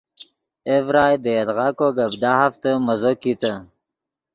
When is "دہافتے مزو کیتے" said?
2.21-3.51